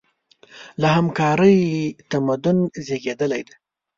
[0.81, 1.57] له همکارۍ
[2.11, 3.55] تمدن زېږېدلی دی.